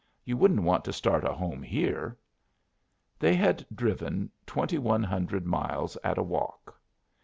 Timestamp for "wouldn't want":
0.35-0.83